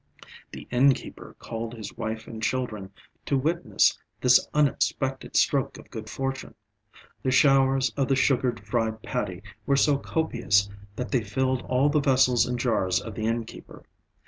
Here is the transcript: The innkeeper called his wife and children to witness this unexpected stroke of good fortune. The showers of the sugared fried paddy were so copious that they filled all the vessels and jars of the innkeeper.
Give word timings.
The 0.51 0.67
innkeeper 0.71 1.35
called 1.37 1.75
his 1.75 1.95
wife 1.95 2.25
and 2.25 2.41
children 2.41 2.89
to 3.27 3.37
witness 3.37 3.99
this 4.19 4.47
unexpected 4.51 5.35
stroke 5.37 5.77
of 5.77 5.91
good 5.91 6.09
fortune. 6.09 6.55
The 7.21 7.29
showers 7.29 7.91
of 7.95 8.07
the 8.07 8.15
sugared 8.15 8.65
fried 8.65 9.03
paddy 9.03 9.43
were 9.67 9.75
so 9.77 9.99
copious 9.99 10.67
that 10.95 11.11
they 11.11 11.23
filled 11.23 11.61
all 11.69 11.87
the 11.87 11.99
vessels 11.99 12.47
and 12.47 12.57
jars 12.57 12.99
of 12.99 13.13
the 13.13 13.27
innkeeper. 13.27 13.83